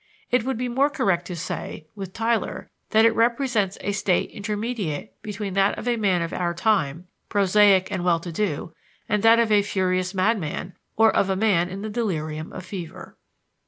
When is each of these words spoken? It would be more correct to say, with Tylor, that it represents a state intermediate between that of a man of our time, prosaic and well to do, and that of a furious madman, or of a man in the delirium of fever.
It 0.31 0.43
would 0.43 0.57
be 0.57 0.67
more 0.67 0.89
correct 0.89 1.27
to 1.27 1.35
say, 1.35 1.85
with 1.93 2.11
Tylor, 2.11 2.71
that 2.89 3.05
it 3.05 3.13
represents 3.13 3.77
a 3.81 3.91
state 3.91 4.31
intermediate 4.31 5.13
between 5.21 5.53
that 5.53 5.77
of 5.77 5.87
a 5.87 5.95
man 5.95 6.23
of 6.23 6.33
our 6.33 6.55
time, 6.55 7.05
prosaic 7.29 7.91
and 7.91 8.03
well 8.03 8.19
to 8.21 8.31
do, 8.31 8.73
and 9.07 9.21
that 9.21 9.37
of 9.37 9.51
a 9.51 9.61
furious 9.61 10.15
madman, 10.15 10.73
or 10.97 11.15
of 11.15 11.29
a 11.29 11.35
man 11.35 11.69
in 11.69 11.83
the 11.83 11.89
delirium 11.91 12.51
of 12.51 12.65
fever. 12.65 13.15